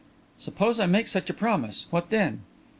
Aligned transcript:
"Suppose 0.39 0.79
I 0.79 0.87
make 0.87 1.07
such 1.07 1.29
a 1.29 1.33
promise, 1.35 1.85
what 1.91 2.09
then?" 2.09 2.41